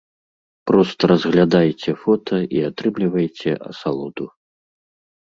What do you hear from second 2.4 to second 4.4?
і атрымлівайце асалоду.